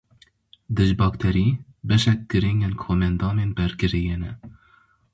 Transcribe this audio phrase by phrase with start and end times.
[0.77, 1.47] Dijbakterî
[1.87, 4.31] beşek giring ên komendamên bergiriyê ne.